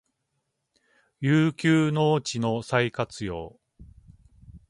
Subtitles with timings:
[1.19, 3.59] 遊休農地の再活用